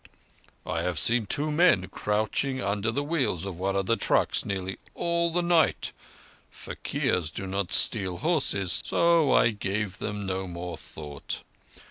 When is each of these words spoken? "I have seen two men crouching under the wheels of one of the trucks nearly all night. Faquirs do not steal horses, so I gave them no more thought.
"I 0.65 0.81
have 0.81 0.97
seen 0.97 1.27
two 1.27 1.51
men 1.51 1.87
crouching 1.89 2.59
under 2.59 2.89
the 2.89 3.03
wheels 3.03 3.45
of 3.45 3.59
one 3.59 3.75
of 3.75 3.85
the 3.85 3.95
trucks 3.95 4.43
nearly 4.43 4.79
all 4.95 5.39
night. 5.43 5.91
Faquirs 6.49 7.29
do 7.29 7.45
not 7.45 7.71
steal 7.71 8.17
horses, 8.17 8.81
so 8.83 9.31
I 9.31 9.51
gave 9.51 9.99
them 9.99 10.25
no 10.25 10.47
more 10.47 10.75
thought. 10.75 11.43